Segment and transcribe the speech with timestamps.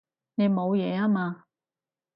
[0.33, 1.43] 你冇嘢啊嘛？